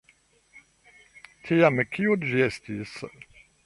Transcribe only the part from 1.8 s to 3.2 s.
kio ĝi estis?